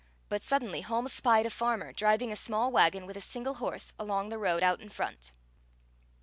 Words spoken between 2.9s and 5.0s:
with a single horse along the road out in